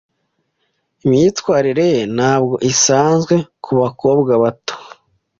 [1.05, 4.75] Imyitwarire ye ntabwo isanzwe kubakobwa bato.